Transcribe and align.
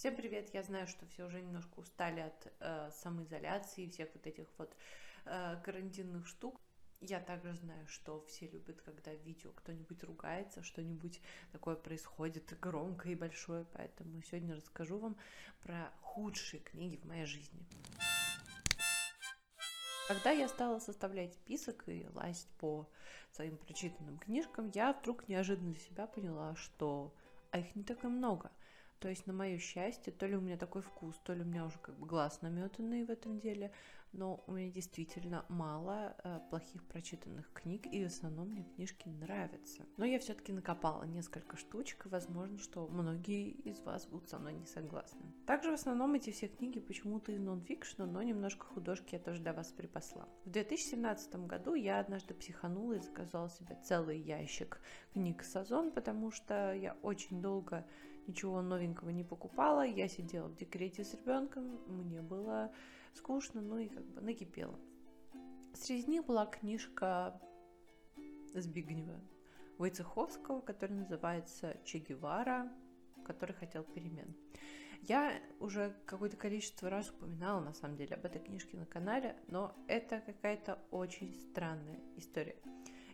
Всем 0.00 0.16
привет! 0.16 0.48
Я 0.54 0.62
знаю, 0.62 0.86
что 0.86 1.04
все 1.08 1.26
уже 1.26 1.42
немножко 1.42 1.78
устали 1.78 2.20
от 2.20 2.52
э, 2.60 2.90
самоизоляции 2.90 3.84
и 3.84 3.90
всех 3.90 4.08
вот 4.14 4.26
этих 4.26 4.46
вот 4.56 4.74
э, 5.26 5.56
карантинных 5.62 6.26
штук. 6.26 6.58
Я 7.02 7.20
также 7.20 7.52
знаю, 7.52 7.86
что 7.86 8.24
все 8.26 8.48
любят, 8.48 8.80
когда 8.80 9.10
в 9.10 9.20
видео 9.20 9.50
кто-нибудь 9.52 10.02
ругается, 10.04 10.62
что-нибудь 10.62 11.20
такое 11.52 11.76
происходит 11.76 12.58
громкое 12.60 13.12
и 13.12 13.14
большое, 13.14 13.66
поэтому 13.74 14.22
сегодня 14.22 14.56
расскажу 14.56 14.96
вам 14.96 15.18
про 15.60 15.92
худшие 16.00 16.60
книги 16.60 16.96
в 16.96 17.04
моей 17.04 17.26
жизни. 17.26 17.60
Когда 20.08 20.30
я 20.30 20.48
стала 20.48 20.78
составлять 20.78 21.34
список 21.34 21.86
и 21.88 22.06
лазить 22.14 22.48
по 22.58 22.88
своим 23.32 23.58
прочитанным 23.58 24.16
книжкам, 24.16 24.70
я 24.72 24.94
вдруг 24.94 25.28
неожиданно 25.28 25.72
для 25.72 25.80
себя 25.82 26.06
поняла, 26.06 26.56
что 26.56 27.12
а 27.50 27.58
их 27.58 27.74
не 27.74 27.82
так 27.82 28.04
и 28.04 28.06
много. 28.06 28.50
То 29.00 29.08
есть, 29.08 29.26
на 29.26 29.32
мое 29.32 29.58
счастье, 29.58 30.12
то 30.12 30.26
ли 30.26 30.36
у 30.36 30.40
меня 30.40 30.58
такой 30.58 30.82
вкус, 30.82 31.18
то 31.24 31.32
ли 31.32 31.42
у 31.42 31.46
меня 31.46 31.64
уже 31.64 31.78
как 31.78 31.98
бы 31.98 32.06
глаз 32.06 32.42
наметанный 32.42 33.04
в 33.04 33.10
этом 33.10 33.38
деле, 33.38 33.72
но 34.12 34.42
у 34.46 34.52
меня 34.52 34.70
действительно 34.70 35.44
мало 35.48 36.16
э, 36.24 36.40
плохих 36.50 36.84
прочитанных 36.84 37.50
книг, 37.52 37.86
и 37.86 38.04
в 38.04 38.08
основном 38.08 38.48
мне 38.48 38.64
книжки 38.64 39.08
нравятся. 39.08 39.86
Но 39.96 40.04
я 40.04 40.18
все-таки 40.18 40.52
накопала 40.52 41.04
несколько 41.04 41.56
штучек, 41.56 42.06
и 42.06 42.08
возможно, 42.08 42.58
что 42.58 42.86
многие 42.88 43.50
из 43.50 43.80
вас 43.80 44.06
будут 44.06 44.28
со 44.28 44.38
мной 44.38 44.54
не 44.54 44.66
согласны. 44.66 45.32
Также 45.46 45.70
в 45.70 45.74
основном 45.74 46.14
эти 46.14 46.30
все 46.30 46.48
книги 46.48 46.80
почему-то 46.80 47.32
из 47.32 47.40
нонфикшена, 47.40 48.06
но 48.06 48.22
немножко 48.22 48.66
художки 48.66 49.14
я 49.14 49.20
тоже 49.20 49.40
для 49.40 49.52
вас 49.52 49.72
припасла. 49.72 50.28
В 50.44 50.50
2017 50.50 51.46
году 51.46 51.74
я 51.74 52.00
однажды 52.00 52.34
психанула 52.34 52.94
и 52.94 52.98
заказала 52.98 53.48
себе 53.48 53.78
целый 53.84 54.20
ящик 54.20 54.80
книг 55.12 55.42
Сазон, 55.42 55.92
потому 55.92 56.30
что 56.32 56.74
я 56.74 56.96
очень 57.02 57.40
долго 57.40 57.86
ничего 58.30 58.62
новенького 58.62 59.10
не 59.10 59.24
покупала. 59.24 59.84
Я 59.84 60.08
сидела 60.08 60.48
в 60.48 60.56
декрете 60.56 61.04
с 61.04 61.14
ребенком, 61.14 61.80
мне 61.86 62.22
было 62.22 62.72
скучно, 63.14 63.60
ну 63.60 63.78
и 63.78 63.88
как 63.88 64.04
бы 64.04 64.20
накипело. 64.20 64.78
Среди 65.74 66.10
них 66.10 66.24
была 66.26 66.46
книжка 66.46 67.40
Збигнева 68.54 69.20
Войцеховского, 69.78 70.60
которая 70.60 71.00
называется 71.00 71.76
«Че 71.84 71.98
Гевара», 71.98 72.70
который 73.24 73.54
хотел 73.54 73.84
перемен. 73.84 74.34
Я 75.02 75.40
уже 75.60 75.96
какое-то 76.04 76.36
количество 76.36 76.90
раз 76.90 77.10
упоминала, 77.10 77.60
на 77.60 77.72
самом 77.72 77.96
деле, 77.96 78.16
об 78.16 78.24
этой 78.24 78.40
книжке 78.40 78.76
на 78.76 78.84
канале, 78.86 79.36
но 79.48 79.74
это 79.88 80.20
какая-то 80.20 80.78
очень 80.90 81.34
странная 81.34 81.98
история. 82.16 82.56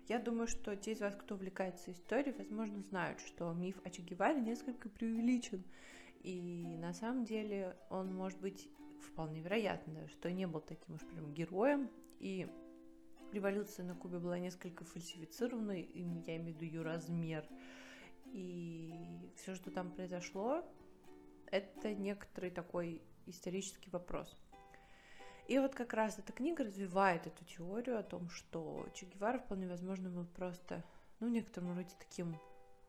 Я 0.09 0.21
думаю, 0.21 0.47
что 0.47 0.77
те 0.77 0.93
из 0.93 1.01
вас, 1.01 1.17
кто 1.17 1.35
увлекается 1.35 1.91
историей, 1.91 2.35
возможно, 2.39 2.81
знают, 2.83 3.21
что 3.21 3.53
миф 3.53 3.81
о 3.85 3.91
Че 3.91 4.03
Геваре 4.03 4.41
несколько 4.41 4.89
преувеличен. 4.89 5.65
И 6.23 6.77
на 6.79 6.93
самом 6.93 7.25
деле 7.25 7.77
он 7.91 8.15
может 8.15 8.41
быть 8.41 8.69
вполне 9.01 9.41
вероятно, 9.41 10.07
что 10.09 10.31
не 10.31 10.47
был 10.47 10.61
таким 10.61 10.95
уж 10.95 11.01
прям 11.01 11.35
героем. 11.35 11.91
И 12.21 12.49
революция 13.33 13.85
на 13.85 13.97
Кубе 13.97 14.21
была 14.21 14.39
несколько 14.39 14.85
фальсифицированной, 14.85 15.83
и 15.83 16.03
я 16.03 16.37
имею 16.37 16.57
в 16.57 16.63
виду 16.63 16.65
ее 16.65 16.83
размер. 16.83 17.45
И 18.27 18.95
все, 19.37 19.57
что 19.57 19.73
там 19.73 19.91
произошло, 19.91 20.65
это 21.47 21.95
некоторый 21.95 22.51
такой 22.51 23.03
исторический 23.27 23.91
вопрос. 23.91 24.37
И 25.49 25.59
вот 25.59 25.75
как 25.75 25.95
раз 25.95 26.19
эта 26.19 26.33
книга 26.33 26.65
развивает 26.65 27.27
эту 27.27 27.45
теорию 27.45 27.99
о 27.99 28.03
том, 28.03 28.29
что 28.31 28.87
Че 28.95 29.07
Гевара 29.07 29.39
вполне 29.39 29.69
возможно 29.69 30.11
был 30.11 30.25
просто, 30.25 30.83
ну, 31.21 31.29
в 31.29 31.31
некотором 31.31 31.77
роде 31.77 31.95
таким 32.01 32.37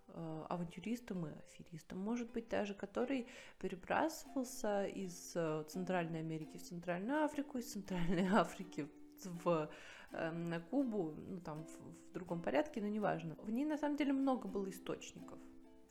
э, 0.08 0.46
авантюристом 0.50 1.28
и 1.28 1.38
аферистом, 1.38 2.00
может 2.00 2.32
быть, 2.32 2.50
даже 2.50 2.74
который 2.74 3.28
перебрасывался 3.60 4.88
из 4.88 5.34
э, 5.36 5.66
Центральной 5.70 6.20
Америки 6.20 6.58
в 6.58 6.64
Центральную 6.64 7.24
Африку, 7.24 7.60
из 7.60 7.72
Центральной 7.72 8.28
Африки 8.34 8.88
в, 9.24 9.70
э, 10.12 10.32
на 10.32 10.60
Кубу, 10.60 11.14
ну, 11.16 11.40
там, 11.42 11.64
в, 11.64 12.10
в 12.10 12.14
другом 12.14 12.42
порядке, 12.42 12.82
но 12.82 12.88
неважно. 12.88 13.36
В 13.44 13.52
ней, 13.52 13.66
на 13.66 13.78
самом 13.78 13.98
деле, 13.98 14.14
много 14.14 14.48
было 14.48 14.68
источников. 14.68 15.38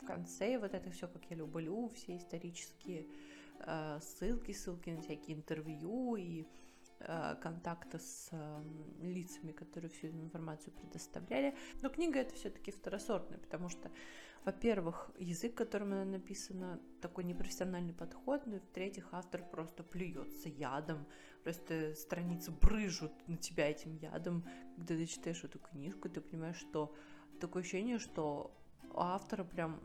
В 0.01 0.05
конце 0.05 0.59
вот 0.59 0.75
это 0.75 0.91
все, 0.91 1.07
как 1.07 1.25
я 1.31 1.37
люблю, 1.37 1.89
все 1.95 2.17
исторические 2.17 3.07
ссылки, 4.01 4.53
ссылки 4.53 4.91
на 4.91 5.01
всякие 5.01 5.37
интервью 5.37 6.17
и 6.17 6.47
э, 7.01 7.37
контакта 7.41 7.99
с 7.99 8.29
эм, 8.33 8.87
лицами, 9.01 9.53
которые 9.53 9.91
всю 9.91 10.09
эту 10.09 10.19
информацию 10.19 10.73
предоставляли. 10.73 11.55
Но 11.83 11.89
книга 11.89 12.21
это 12.21 12.35
все-таки 12.35 12.71
второсортная, 12.71 13.39
потому 13.39 13.69
что, 13.69 13.91
во-первых, 14.45 15.11
язык, 15.19 15.55
которым 15.55 15.93
она 15.93 16.05
написана, 16.05 16.81
такой 17.01 17.25
непрофессиональный 17.25 17.95
подход, 17.95 18.47
ну 18.47 18.57
и 18.57 18.61
в-третьих, 18.61 19.09
автор 19.13 19.43
просто 19.43 19.83
плюется 19.83 20.49
ядом, 20.49 21.07
просто 21.43 21.95
страницы 21.95 22.51
брыжут 22.51 23.13
на 23.29 23.37
тебя 23.37 23.71
этим 23.71 23.95
ядом. 23.97 24.45
Когда 24.77 24.95
ты 24.95 25.07
читаешь 25.07 25.45
эту 25.45 25.59
книжку, 25.59 26.09
ты 26.09 26.21
понимаешь, 26.21 26.57
что 26.57 26.95
такое 27.41 27.63
ощущение, 27.63 27.99
что 27.99 28.57
автора 28.95 29.45
прям 29.45 29.81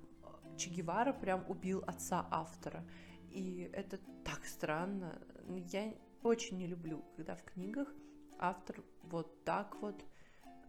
Че 0.57 0.69
Гевара 0.69 1.13
прям 1.13 1.45
убил 1.49 1.83
отца 1.87 2.27
автора. 2.29 2.85
И 3.31 3.69
это 3.73 3.97
так 4.23 4.45
странно. 4.45 5.21
Я 5.71 5.93
очень 6.23 6.57
не 6.57 6.67
люблю, 6.67 7.03
когда 7.15 7.35
в 7.35 7.43
книгах 7.43 7.87
автор 8.37 8.83
вот 9.03 9.43
так 9.43 9.75
вот 9.81 10.03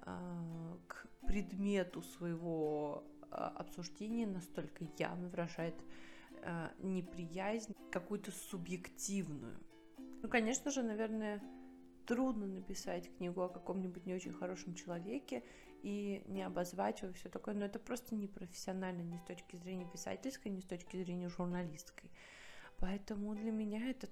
э, 0.06 0.76
к 0.86 1.06
предмету 1.26 2.02
своего 2.02 3.04
э, 3.22 3.26
обсуждения 3.34 4.26
настолько 4.26 4.84
явно 4.98 5.28
выражает 5.28 5.74
э, 6.42 6.68
неприязнь, 6.82 7.74
какую-то 7.90 8.30
субъективную. 8.30 9.58
Ну, 10.22 10.28
конечно 10.28 10.70
же, 10.70 10.82
наверное, 10.82 11.42
трудно 12.06 12.46
написать 12.46 13.10
книгу 13.16 13.42
о 13.42 13.48
каком-нибудь 13.48 14.06
не 14.06 14.14
очень 14.14 14.32
хорошем 14.32 14.74
человеке 14.74 15.42
и 15.82 16.22
не 16.26 16.42
обозвать 16.42 17.02
его 17.02 17.12
все 17.12 17.28
такое, 17.28 17.54
но 17.54 17.64
это 17.64 17.78
просто 17.78 18.14
непрофессионально 18.14 19.02
ни 19.02 19.16
с 19.16 19.22
точки 19.22 19.56
зрения 19.56 19.88
писательской, 19.90 20.50
ни 20.50 20.60
с 20.60 20.64
точки 20.64 20.96
зрения 20.96 21.28
журналистской. 21.28 22.10
Поэтому 22.82 23.36
для 23.36 23.52
меня 23.52 23.90
это 23.90 24.08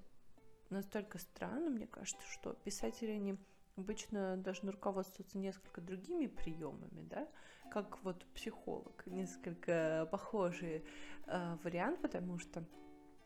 настолько 0.69 1.17
странно, 1.17 1.69
мне 1.69 1.87
кажется, 1.87 2.25
что 2.31 2.53
писатели, 2.53 3.11
они 3.11 3.37
обычно 3.75 4.37
должны 4.37 4.71
руководствоваться 4.71 5.37
несколько 5.37 5.81
другими 5.81 6.27
приемами, 6.27 7.01
да, 7.01 7.27
как 7.69 8.01
вот 8.03 8.25
психолог, 8.33 9.05
несколько 9.07 10.07
похожий 10.09 10.85
э, 11.27 11.57
вариант, 11.65 12.01
потому 12.01 12.39
что 12.39 12.63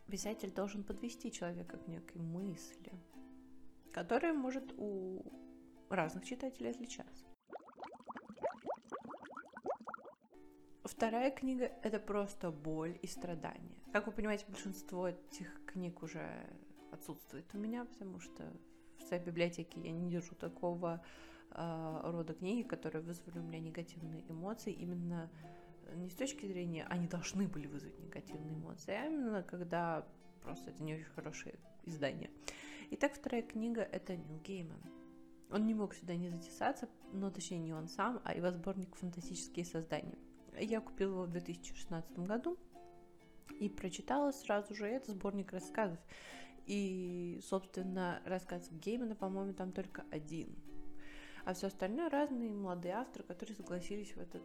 писатель 0.08 0.52
должен 0.52 0.84
подвести 0.84 1.32
человека 1.32 1.78
к 1.78 1.88
некой 1.88 2.22
мысли, 2.22 2.92
которая 3.94 4.34
может 4.34 4.74
у 4.78 5.22
разных 5.92 6.26
читателей 6.26 6.72
отличаться. 6.72 7.28
Вторая 10.84 11.30
книга— 11.30 11.66
это 11.84 12.00
просто 12.00 12.50
боль 12.50 12.98
и 13.04 13.06
страдания. 13.06 13.85
Как 13.96 14.08
вы 14.08 14.12
понимаете, 14.12 14.44
большинство 14.50 15.08
этих 15.08 15.48
книг 15.66 16.04
уже 16.04 16.30
отсутствует 16.92 17.46
у 17.54 17.58
меня, 17.58 17.86
потому 17.86 18.20
что 18.20 18.44
в 18.98 19.04
своей 19.04 19.24
библиотеке 19.24 19.80
я 19.80 19.92
не 19.94 20.10
держу 20.10 20.36
такого 20.36 21.02
э, 21.52 22.00
рода 22.04 22.34
книги, 22.34 22.68
которые 22.68 23.02
вызвали 23.02 23.40
у 23.40 23.42
меня 23.42 23.62
негативные 23.62 24.30
эмоции 24.30 24.74
именно 24.74 25.32
не 25.96 26.10
с 26.10 26.16
точки 26.16 26.46
зрения, 26.46 26.86
они 26.90 27.08
должны 27.08 27.48
были 27.48 27.68
вызвать 27.68 27.98
негативные 27.98 28.56
эмоции, 28.56 28.92
а 28.92 29.06
именно 29.06 29.44
когда 29.44 30.06
просто 30.42 30.72
это 30.72 30.84
не 30.84 30.96
очень 30.96 31.14
хорошее 31.16 31.56
издание. 31.86 32.30
Итак, 32.92 33.14
вторая 33.14 33.44
книга— 33.44 33.82
это 33.94 34.18
Нил 34.18 34.42
Гейман. 34.42 34.82
Он 35.52 35.66
не 35.66 35.74
мог 35.74 35.96
сюда 35.96 36.16
не 36.18 36.28
затесаться, 36.28 36.90
но 37.14 37.32
точнее 37.32 37.60
не 37.60 37.74
он 37.74 37.88
сам, 37.88 38.20
а 38.26 38.36
его 38.36 38.52
сборник 38.52 38.94
«Фантастические 38.98 39.64
создания». 39.64 40.18
Я 40.60 40.82
купила 40.82 41.12
его 41.12 41.24
в 41.24 41.32
2016 41.32 42.20
году 42.20 42.60
и 43.60 43.70
прочитала 43.70 44.32
сразу 44.32 44.74
же 44.76 44.88
этот 44.88 45.10
сборник 45.10 45.52
рассказов. 45.52 46.00
И, 46.66 47.40
собственно, 47.44 48.22
рассказ 48.26 48.68
Геймана, 48.72 49.16
по-моему, 49.16 49.54
там 49.54 49.72
только 49.72 50.04
один. 50.12 50.56
А 51.46 51.54
все 51.54 51.68
остальное 51.68 52.10
разные 52.10 52.52
молодые 52.52 52.96
авторы, 52.96 53.24
которые 53.24 53.56
согласились 53.56 54.16
в, 54.16 54.20
этот, 54.20 54.42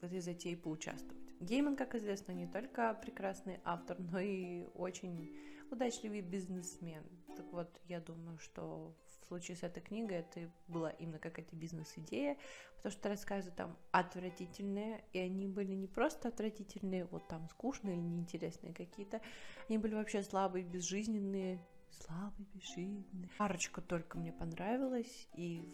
в 0.00 0.04
этой 0.04 0.20
затее 0.20 0.56
поучаствовать. 0.56 1.18
Гейман, 1.40 1.74
как 1.74 1.96
известно, 1.96 2.32
не 2.32 2.46
только 2.46 2.94
прекрасный 3.02 3.58
автор, 3.64 3.98
но 3.98 4.20
и 4.20 4.64
очень 4.74 5.36
удачливый 5.72 6.20
бизнесмен. 6.20 7.02
Так 7.36 7.52
вот, 7.52 7.80
я 7.88 8.00
думаю, 8.00 8.38
что 8.38 8.94
случае 9.32 9.56
с 9.56 9.62
этой 9.62 9.80
книгой 9.82 10.18
это 10.18 10.50
была 10.68 10.90
именно 10.90 11.18
какая-то 11.18 11.56
бизнес-идея, 11.56 12.36
потому 12.76 12.92
что 12.92 13.08
рассказы 13.08 13.50
там 13.50 13.78
отвратительные, 13.90 15.04
и 15.14 15.18
они 15.18 15.48
были 15.48 15.72
не 15.72 15.86
просто 15.86 16.28
отвратительные, 16.28 17.06
вот 17.06 17.26
там 17.28 17.48
скучные 17.48 17.96
или 17.96 18.02
неинтересные 18.02 18.74
какие-то, 18.74 19.22
они 19.68 19.78
были 19.78 19.94
вообще 19.94 20.22
слабые, 20.22 20.64
безжизненные, 20.64 21.66
слабые, 21.90 22.46
безжизненные. 22.52 23.30
Парочка 23.38 23.80
только 23.80 24.18
мне 24.18 24.32
понравилась, 24.32 25.28
и 25.34 25.66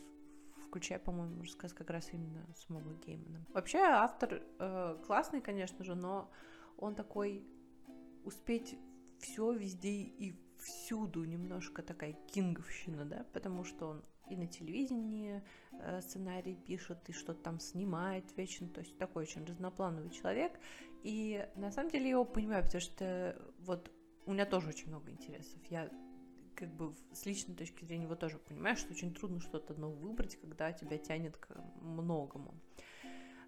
включая, 0.68 1.00
по-моему, 1.00 1.42
рассказ 1.42 1.72
как 1.72 1.90
раз 1.90 2.12
именно 2.12 2.46
самого 2.54 2.94
Геймана. 2.94 3.44
Вообще 3.52 3.78
автор 3.78 4.40
э, 4.58 5.02
классный, 5.04 5.40
конечно 5.40 5.84
же, 5.84 5.96
но 5.96 6.30
он 6.76 6.94
такой 6.94 7.44
успеть 8.24 8.78
все 9.18 9.52
везде 9.52 9.90
и 9.90 10.36
всюду 10.58 11.24
немножко 11.24 11.82
такая 11.82 12.12
кинговщина, 12.32 13.04
да, 13.04 13.26
потому 13.32 13.64
что 13.64 13.88
он 13.88 14.04
и 14.30 14.36
на 14.36 14.46
телевидении 14.46 15.42
э, 15.72 16.00
сценарий 16.02 16.54
пишет, 16.54 17.08
и 17.08 17.12
что-то 17.12 17.40
там 17.40 17.60
снимает 17.60 18.24
вечно, 18.36 18.68
то 18.68 18.80
есть 18.80 18.98
такой 18.98 19.22
очень 19.24 19.44
разноплановый 19.44 20.10
человек. 20.10 20.52
И 21.02 21.48
на 21.56 21.70
самом 21.70 21.90
деле 21.90 22.04
я 22.04 22.10
его 22.10 22.24
понимаю, 22.24 22.64
потому 22.64 22.80
что 22.80 23.36
вот 23.60 23.90
у 24.26 24.32
меня 24.32 24.44
тоже 24.44 24.68
очень 24.68 24.88
много 24.88 25.10
интересов. 25.10 25.58
Я 25.70 25.90
как 26.54 26.74
бы 26.74 26.92
с 27.12 27.24
личной 27.24 27.54
точки 27.54 27.84
зрения 27.84 28.04
его 28.04 28.16
тоже 28.16 28.38
понимаю, 28.38 28.76
что 28.76 28.92
очень 28.92 29.14
трудно 29.14 29.40
что-то 29.40 29.72
одно 29.72 29.90
выбрать, 29.90 30.36
когда 30.36 30.72
тебя 30.72 30.98
тянет 30.98 31.36
к 31.36 31.48
многому. 31.80 32.54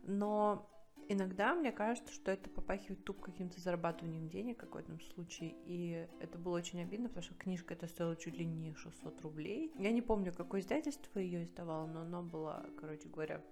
Но 0.04 0.70
Иногда 1.12 1.56
мне 1.56 1.72
кажется, 1.72 2.14
что 2.14 2.30
это 2.30 2.48
попахивает 2.48 3.02
туп 3.02 3.20
каким-то 3.20 3.60
зарабатыванием 3.60 4.28
денег 4.28 4.58
в 4.58 4.60
каком-то 4.60 5.04
случае, 5.12 5.56
и 5.66 6.06
это 6.20 6.38
было 6.38 6.56
очень 6.56 6.80
обидно, 6.80 7.08
потому 7.08 7.24
что 7.24 7.34
книжка 7.34 7.74
это 7.74 7.88
стоила 7.88 8.14
чуть 8.14 8.38
ли 8.38 8.44
не 8.44 8.76
600 8.76 9.20
рублей. 9.22 9.72
Я 9.76 9.90
не 9.90 10.02
помню, 10.02 10.32
какое 10.32 10.60
издательство 10.60 11.18
ее 11.18 11.42
издавало, 11.42 11.88
но 11.88 12.02
оно 12.02 12.22
было, 12.22 12.64
короче 12.80 13.08
говоря, 13.08 13.42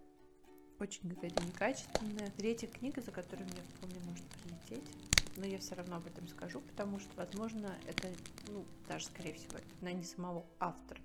очень 0.78 1.10
какая-то 1.10 1.44
некачественная. 1.44 2.30
Третья 2.36 2.68
книга, 2.68 3.00
за 3.00 3.10
которую 3.10 3.48
мне 3.48 3.62
вполне 3.74 3.98
может 4.08 4.24
прилететь, 4.24 4.88
но 5.36 5.44
я 5.44 5.58
все 5.58 5.74
равно 5.74 5.96
об 5.96 6.06
этом 6.06 6.28
скажу, 6.28 6.60
потому 6.60 7.00
что, 7.00 7.10
возможно, 7.16 7.74
это, 7.88 8.06
ну, 8.52 8.64
даже, 8.86 9.06
скорее 9.06 9.34
всего, 9.34 9.58
это 9.58 9.92
не 9.92 10.04
самого 10.04 10.46
автора. 10.60 11.00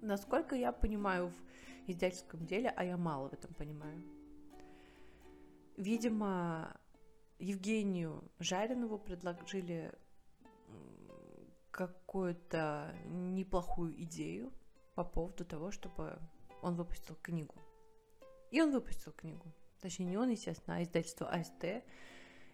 Насколько 0.00 0.56
я 0.56 0.72
понимаю 0.72 1.30
в 1.86 1.90
издательском 1.90 2.46
деле, 2.46 2.72
а 2.74 2.82
я 2.86 2.96
мало 2.96 3.28
в 3.28 3.34
этом 3.34 3.52
понимаю, 3.52 4.02
Видимо, 5.76 6.76
Евгению 7.38 8.22
Жаринову 8.38 8.98
предложили 8.98 9.92
какую-то 11.70 12.94
неплохую 13.06 14.00
идею 14.04 14.52
по 14.94 15.04
поводу 15.04 15.44
того, 15.44 15.72
чтобы 15.72 16.18
он 16.62 16.76
выпустил 16.76 17.16
книгу. 17.20 17.54
И 18.52 18.60
он 18.62 18.70
выпустил 18.70 19.10
книгу. 19.12 19.52
Точнее, 19.80 20.06
не 20.06 20.16
он, 20.16 20.30
естественно, 20.30 20.76
а 20.76 20.82
издательство 20.84 21.28
АСТ. 21.28 21.82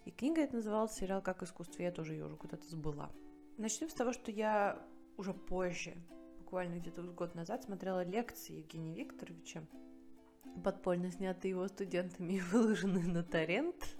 И 0.07 0.11
книга 0.11 0.41
эта 0.41 0.57
называлась 0.57 0.95
«Сериал 0.95 1.21
как 1.21 1.43
искусство». 1.43 1.83
Я 1.83 1.93
тоже 1.93 2.15
ее 2.15 2.25
уже 2.25 2.37
куда-то 2.37 2.67
сбыла. 2.67 3.13
Начнем 3.59 3.91
с 3.91 3.95
того, 3.95 4.15
что 4.15 4.31
я 4.31 4.83
уже 5.19 5.35
позже, 5.35 5.95
буквально 6.39 6.81
где-то 6.81 7.03
год 7.03 7.35
назад, 7.35 7.65
смотрела 7.65 8.03
лекции 8.03 8.61
Евгения 8.61 8.95
Викторовича 8.95 9.67
подпольно 10.65 11.11
снятые 11.11 11.51
его 11.51 11.67
студентами 11.69 12.33
и 12.39 12.41
выложенные 12.41 13.07
на 13.07 13.23
торрент. 13.23 13.97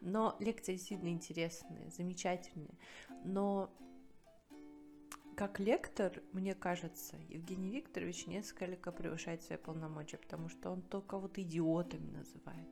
Но 0.00 0.36
лекции 0.40 0.74
действительно 0.74 1.10
интересные, 1.10 1.90
замечательные. 1.90 2.76
Но 3.24 3.72
как 5.36 5.60
лектор, 5.60 6.22
мне 6.32 6.54
кажется, 6.54 7.16
Евгений 7.28 7.70
Викторович 7.70 8.26
несколько 8.26 8.92
превышает 8.92 9.42
свои 9.42 9.58
полномочия, 9.58 10.18
потому 10.18 10.48
что 10.48 10.70
он 10.70 10.82
то 10.82 11.00
кого-то 11.00 11.42
идиотами 11.42 12.10
называет, 12.10 12.68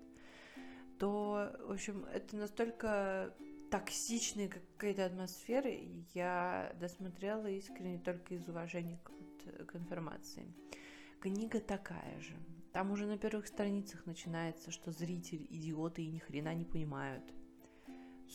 то, 0.98 1.56
в 1.66 1.72
общем, 1.72 2.04
это 2.12 2.36
настолько 2.36 3.34
токсичная 3.70 4.48
какая-то 4.48 5.06
атмосфера, 5.06 5.70
я 6.12 6.74
досмотрела 6.78 7.46
искренне 7.46 7.98
только 7.98 8.34
из 8.34 8.46
уважения 8.48 8.98
к, 9.02 9.66
к 9.66 9.76
информации. 9.76 10.52
Книга 11.20 11.60
такая 11.60 12.20
же. 12.20 12.34
Там 12.72 12.92
уже 12.92 13.06
на 13.06 13.18
первых 13.18 13.48
страницах 13.48 14.06
начинается, 14.06 14.70
что 14.70 14.92
зрители 14.92 15.46
идиоты 15.50 16.02
и 16.02 16.10
ни 16.10 16.18
хрена 16.18 16.54
не 16.54 16.64
понимают. 16.64 17.24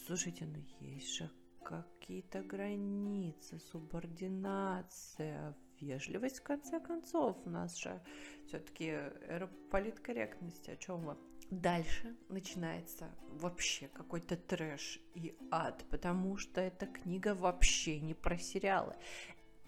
Слушайте, 0.05 0.45
ну 0.45 0.61
есть 0.81 1.15
же 1.15 1.31
какие-то 1.63 2.43
границы, 2.43 3.59
субординация, 3.59 5.55
вежливость 5.79 6.39
в 6.39 6.43
конце 6.43 6.79
концов. 6.79 7.37
У 7.45 7.49
нас 7.49 7.77
же 7.77 8.01
все-таки 8.45 8.85
эра. 8.85 9.49
О 9.71 10.75
чем 10.75 11.05
вы? 11.05 11.17
Дальше 11.51 12.15
начинается 12.27 13.09
вообще 13.29 13.87
какой-то 13.87 14.35
трэш 14.35 14.99
и 15.13 15.37
ад, 15.51 15.85
потому 15.89 16.37
что 16.37 16.59
эта 16.59 16.87
книга 16.87 17.35
вообще 17.35 17.99
не 17.99 18.13
про 18.13 18.37
сериалы. 18.37 18.95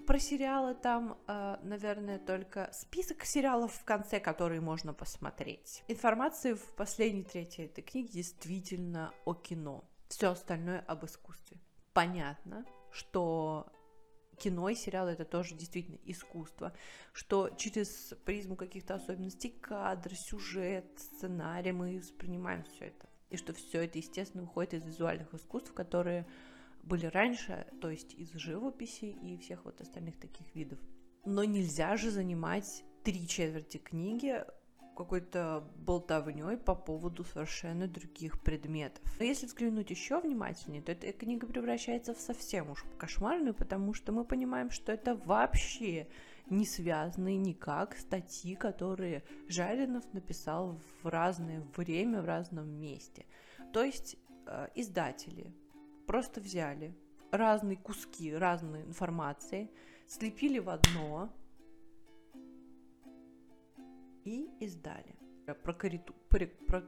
Про 0.08 0.20
сериалы 0.20 0.74
там, 0.74 1.18
э, 1.28 1.58
наверное, 1.64 2.18
только 2.18 2.70
список 2.72 3.26
сериалов 3.26 3.74
в 3.74 3.84
конце, 3.84 4.22
которые 4.22 4.62
можно 4.62 4.94
посмотреть. 4.94 5.84
Информации 5.90 6.54
в 6.54 6.64
последней 6.78 7.24
трети 7.24 7.62
этой 7.62 7.82
книги 7.82 8.14
действительно 8.14 9.14
о 9.26 9.34
кино. 9.34 9.84
Все 10.08 10.32
остальное 10.32 10.80
об 10.88 11.04
искусстве. 11.04 11.58
Понятно, 11.92 12.66
что 12.90 13.68
кино 14.38 14.70
и 14.70 14.76
сериалы 14.76 15.12
это 15.12 15.26
тоже 15.26 15.56
действительно 15.56 16.00
искусство, 16.06 16.72
что 17.12 17.50
через 17.50 18.14
призму 18.24 18.56
каких-то 18.56 18.96
особенностей 18.96 19.50
кадр, 19.50 20.16
сюжет, 20.16 20.86
сценарий 20.96 21.74
мы 21.74 21.98
воспринимаем 21.98 22.64
все 22.64 22.86
это. 22.86 23.10
И 23.30 23.36
что 23.36 23.54
все 23.54 23.84
это, 23.84 23.98
естественно, 23.98 24.44
выходит 24.44 24.76
из 24.76 24.86
визуальных 24.86 25.34
искусств, 25.34 25.74
которые 25.74 26.26
были 26.88 27.06
раньше, 27.06 27.68
то 27.82 27.90
есть 27.90 28.14
из 28.14 28.32
живописи 28.34 29.06
и 29.06 29.38
всех 29.38 29.66
вот 29.66 29.82
остальных 29.82 30.18
таких 30.20 30.54
видов. 30.56 30.80
Но 31.26 31.44
нельзя 31.44 31.98
же 31.98 32.10
занимать 32.10 32.84
три 33.04 33.28
четверти 33.28 33.78
книги 33.78 34.44
какой-то 34.96 35.64
болтовней 35.78 36.58
по 36.58 36.74
поводу 36.74 37.24
совершенно 37.24 37.88
других 37.88 38.42
предметов. 38.42 39.04
Но 39.20 39.26
если 39.26 39.46
взглянуть 39.46 39.92
еще 39.92 40.20
внимательнее, 40.20 40.82
то 40.82 40.92
эта 40.92 41.14
книга 41.14 41.46
превращается 41.46 42.16
в 42.16 42.20
совсем 42.20 42.72
уж 42.72 42.84
кошмарную, 42.98 43.54
потому 43.54 43.94
что 43.94 44.12
мы 44.12 44.26
понимаем, 44.26 44.72
что 44.72 44.92
это 44.92 45.16
вообще 45.16 46.08
не 46.50 46.66
связанные 46.66 47.38
никак 47.38 47.98
статьи, 47.98 48.56
которые 48.56 49.24
Жаринов 49.48 50.12
написал 50.14 50.80
в 51.04 51.08
разное 51.08 51.62
время, 51.76 52.22
в 52.22 52.26
разном 52.26 52.68
месте. 52.68 53.26
То 53.74 53.84
есть 53.84 54.18
э, 54.48 54.68
издатели 54.76 55.54
просто 56.08 56.42
взяли 56.42 56.96
разные 57.32 57.78
куски 57.78 58.34
разной 58.34 58.82
информации, 58.82 59.70
слепили 60.08 60.58
в 60.58 60.70
одно 60.70 61.30
и 64.24 64.50
издали. 64.60 65.16
Про 65.64 65.74
корректу... 65.74 66.14
про... 66.30 66.84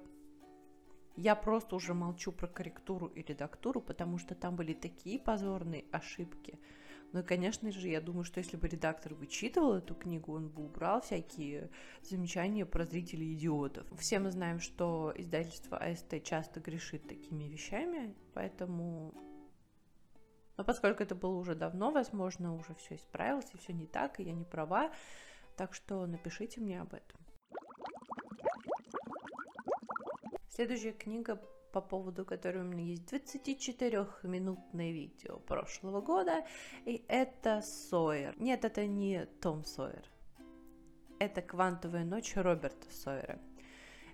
Я 1.16 1.36
просто 1.36 1.76
уже 1.76 1.94
молчу 1.94 2.32
про 2.32 2.48
корректуру 2.48 3.08
и 3.08 3.22
редактуру, 3.22 3.82
потому 3.82 4.18
что 4.18 4.36
там 4.36 4.56
были 4.56 4.74
такие 4.74 5.20
позорные 5.20 5.86
ошибки. 5.92 6.58
Ну 7.12 7.22
и, 7.22 7.24
конечно 7.24 7.72
же, 7.72 7.88
я 7.88 8.02
думаю, 8.02 8.24
что 8.24 8.40
если 8.40 8.56
бы 8.56 8.68
редактор 8.68 9.16
вычитывал 9.16 9.74
эту 9.74 9.96
книгу, 9.96 10.36
он 10.36 10.50
бы 10.50 10.64
убрал 10.64 11.02
всякие 11.02 11.72
замечания 12.04 12.66
про 12.66 12.86
зрителей 12.86 13.34
идиотов. 13.34 13.88
Все 13.98 14.20
мы 14.20 14.30
знаем, 14.32 14.60
что 14.60 15.12
издательство 15.16 15.78
АСТ 15.78 16.24
часто 16.24 16.60
грешит 16.60 17.08
такими 17.08 17.46
вещами, 17.46 18.16
поэтому... 18.34 19.14
Но 20.58 20.64
поскольку 20.64 21.02
это 21.02 21.16
было 21.16 21.36
уже 21.36 21.56
давно, 21.56 21.90
возможно, 21.90 22.54
уже 22.54 22.76
все 22.76 22.96
исправилось, 22.96 23.50
и 23.54 23.58
все 23.58 23.74
не 23.74 23.88
так, 23.88 24.20
и 24.20 24.24
я 24.24 24.34
не 24.34 24.46
права, 24.46 24.92
так 25.56 25.74
что 25.74 26.06
напишите 26.06 26.62
мне 26.62 26.80
об 26.80 26.94
этом. 26.94 27.20
Следующая 30.50 30.92
книга 30.92 31.42
по 31.72 31.82
поводу 31.82 32.26
которой 32.26 32.64
у 32.64 32.66
меня 32.66 32.84
есть 32.84 33.12
24-минутное 33.12 34.92
видео 34.92 35.40
прошлого 35.40 36.02
года, 36.02 36.46
и 36.86 37.04
это 37.08 37.62
Сойер. 37.62 38.36
Нет, 38.40 38.66
это 38.66 38.86
не 38.86 39.26
Том 39.42 39.64
Сойер. 39.64 40.06
Это 41.20 41.42
«Квантовая 41.42 42.06
ночь» 42.06 42.36
Роберта 42.36 42.90
Сойера. 42.92 43.40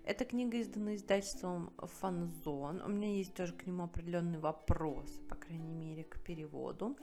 Эта 0.06 0.24
книга 0.24 0.62
издана 0.62 0.96
издательством 0.96 1.74
Фанзон. 1.78 2.82
У 2.82 2.90
меня 2.90 3.12
есть 3.12 3.34
тоже 3.34 3.54
к 3.54 3.66
нему 3.66 3.84
определенный 3.86 4.38
вопрос, 4.38 5.10
по 5.28 5.36
крайней 5.36 5.74
мере, 5.74 6.04
к 6.04 6.20
переводу. 6.24 6.96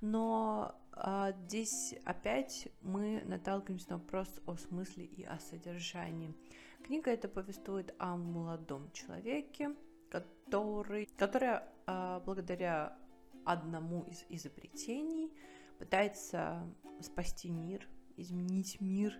Но 0.00 0.74
а, 0.92 1.30
здесь 1.44 1.94
опять 2.04 2.68
мы 2.82 3.22
наталкиваемся 3.26 3.90
на 3.90 3.98
вопрос 3.98 4.28
о 4.46 4.56
смысле 4.56 5.04
и 5.04 5.22
о 5.22 5.38
содержании. 5.38 6.34
Книга 6.84 7.12
эта 7.12 7.28
повествует 7.28 7.94
о 7.98 8.16
молодом 8.16 8.90
человеке, 8.90 9.70
который, 10.48 11.08
которая 11.16 11.68
а, 11.86 12.20
благодаря 12.20 12.96
одному 13.44 14.04
из 14.04 14.24
изобретений 14.28 15.30
пытается 15.78 16.62
спасти 17.00 17.50
мир, 17.50 17.86
изменить 18.16 18.80
мир, 18.80 19.14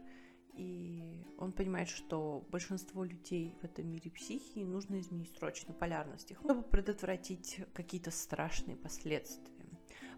и 0.54 1.24
он 1.38 1.52
понимает, 1.52 1.88
что 1.88 2.46
большинство 2.50 3.04
людей 3.04 3.54
в 3.60 3.64
этом 3.64 3.86
мире 3.86 4.10
психии 4.10 4.64
нужно 4.64 5.00
изменить 5.00 5.36
срочно 5.36 5.72
полярность 5.72 6.30
их, 6.30 6.40
чтобы 6.40 6.62
предотвратить 6.62 7.60
какие-то 7.74 8.10
страшные 8.10 8.76
последствия. 8.76 9.57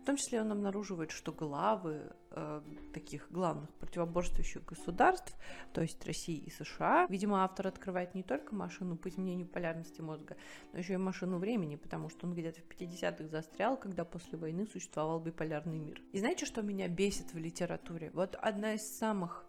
В 0.00 0.04
том 0.06 0.16
числе 0.16 0.40
он 0.40 0.50
обнаруживает, 0.50 1.10
что 1.10 1.30
главы 1.30 2.12
э, 2.30 2.62
таких 2.94 3.30
главных 3.30 3.68
противоборствующих 3.74 4.64
государств, 4.64 5.36
то 5.74 5.82
есть 5.82 6.04
России 6.06 6.38
и 6.38 6.50
США, 6.50 7.06
видимо, 7.10 7.44
автор 7.44 7.66
открывает 7.66 8.14
не 8.14 8.22
только 8.22 8.54
машину 8.54 8.96
по 8.96 9.10
изменению 9.10 9.46
полярности 9.46 10.00
мозга, 10.00 10.38
но 10.72 10.78
еще 10.78 10.94
и 10.94 10.96
машину 10.96 11.38
времени, 11.38 11.76
потому 11.76 12.08
что 12.08 12.26
он 12.26 12.32
где-то 12.32 12.62
в 12.62 12.68
50-х 12.68 13.28
застрял, 13.28 13.76
когда 13.76 14.06
после 14.06 14.38
войны 14.38 14.66
существовал 14.66 15.20
биполярный 15.20 15.78
мир. 15.78 16.00
И 16.12 16.18
знаете, 16.18 16.46
что 16.46 16.62
меня 16.62 16.88
бесит 16.88 17.34
в 17.34 17.38
литературе? 17.38 18.10
Вот 18.14 18.36
одна 18.36 18.74
из 18.74 18.96
самых 18.96 19.44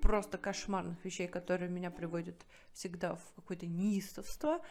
просто 0.00 0.38
кошмарных 0.38 1.04
вещей, 1.04 1.28
которые 1.28 1.70
меня 1.70 1.90
приводят 1.90 2.46
всегда 2.72 3.16
в 3.16 3.32
какое-то 3.36 3.66
неистовство, 3.66 4.64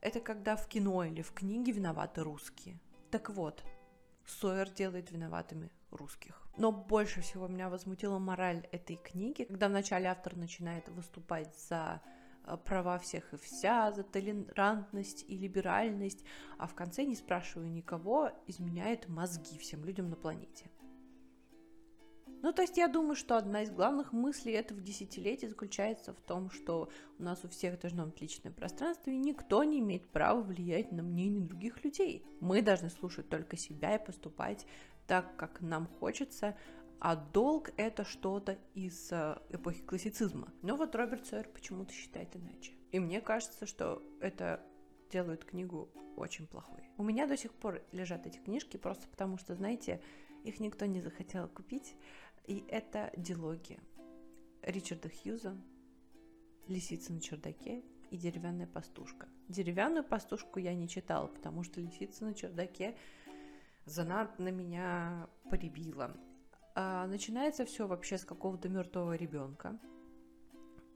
это 0.00 0.20
когда 0.20 0.56
в 0.56 0.66
кино 0.66 1.04
или 1.04 1.20
в 1.20 1.32
книге 1.32 1.72
виноваты 1.72 2.22
русские. 2.22 2.80
Так 3.10 3.30
вот, 3.30 3.62
Сойер 4.26 4.70
делает 4.70 5.10
виноватыми 5.10 5.70
русских. 5.90 6.42
Но 6.56 6.72
больше 6.72 7.20
всего 7.20 7.48
меня 7.48 7.68
возмутила 7.68 8.18
мораль 8.18 8.66
этой 8.72 8.96
книги, 8.96 9.44
когда 9.44 9.68
вначале 9.68 10.06
автор 10.06 10.36
начинает 10.36 10.88
выступать 10.88 11.54
за 11.68 12.00
э, 12.44 12.56
права 12.56 12.98
всех 12.98 13.32
и 13.32 13.36
вся, 13.36 13.92
за 13.92 14.02
толерантность 14.02 15.24
и 15.28 15.36
либеральность, 15.36 16.24
а 16.58 16.66
в 16.66 16.74
конце, 16.74 17.04
не 17.04 17.14
спрашивая 17.14 17.68
никого, 17.68 18.30
изменяет 18.46 19.08
мозги 19.08 19.58
всем 19.58 19.84
людям 19.84 20.08
на 20.08 20.16
планете. 20.16 20.70
Ну, 22.46 22.52
то 22.52 22.62
есть 22.62 22.76
я 22.76 22.86
думаю, 22.86 23.16
что 23.16 23.36
одна 23.36 23.62
из 23.62 23.72
главных 23.72 24.12
мыслей 24.12 24.52
этого 24.52 24.80
десятилетия 24.80 25.48
заключается 25.48 26.14
в 26.14 26.20
том, 26.20 26.48
что 26.48 26.88
у 27.18 27.22
нас 27.24 27.44
у 27.44 27.48
всех 27.48 27.80
должно 27.80 28.06
быть 28.06 28.20
личное 28.20 28.52
пространство, 28.52 29.10
и 29.10 29.16
никто 29.16 29.64
не 29.64 29.80
имеет 29.80 30.06
права 30.06 30.40
влиять 30.42 30.92
на 30.92 31.02
мнение 31.02 31.40
других 31.40 31.82
людей. 31.82 32.24
Мы 32.38 32.62
должны 32.62 32.88
слушать 32.88 33.28
только 33.28 33.56
себя 33.56 33.96
и 33.96 34.06
поступать 34.06 34.64
так, 35.08 35.34
как 35.34 35.60
нам 35.60 35.88
хочется, 35.98 36.56
а 37.00 37.16
долг— 37.16 37.72
это 37.76 38.04
что-то 38.04 38.56
из 38.74 39.10
э, 39.10 39.38
эпохи 39.50 39.82
классицизма. 39.82 40.52
Но 40.62 40.76
вот 40.76 40.94
Роберт 40.94 41.26
Сойер 41.26 41.48
почему-то 41.48 41.92
считает 41.92 42.36
иначе. 42.36 42.74
И 42.92 43.00
мне 43.00 43.20
кажется, 43.20 43.66
что 43.66 44.00
это 44.20 44.64
делает 45.10 45.44
книгу 45.44 45.90
очень 46.14 46.46
плохой. 46.46 46.88
У 46.96 47.02
меня 47.02 47.26
до 47.26 47.36
сих 47.36 47.52
пор 47.52 47.82
лежат 47.90 48.24
эти 48.24 48.38
книжки 48.38 48.76
просто 48.76 49.08
потому, 49.08 49.36
что, 49.36 49.56
знаете, 49.56 50.00
их 50.46 50.60
никто 50.60 50.86
не 50.86 51.00
захотел 51.00 51.48
купить, 51.48 51.96
и 52.44 52.64
это 52.68 53.12
дилогия 53.16 53.80
Ричарда 54.62 55.08
Хьюза 55.08 55.56
«Лисица 56.68 57.12
на 57.12 57.20
чердаке» 57.20 57.84
и 58.10 58.16
«Деревянная 58.16 58.66
пастушка». 58.66 59.28
Деревянную 59.48 60.04
пастушку 60.04 60.58
я 60.58 60.74
не 60.74 60.88
читала, 60.88 61.28
потому 61.28 61.62
что 61.62 61.80
«Лисица 61.80 62.24
на 62.24 62.34
чердаке» 62.34 62.96
занадто 63.84 64.42
меня 64.42 65.28
поребила. 65.48 66.16
А 66.74 67.06
начинается 67.06 67.64
все 67.64 67.86
вообще 67.86 68.18
с 68.18 68.24
какого-то 68.24 68.68
мертвого 68.68 69.14
ребенка. 69.14 69.78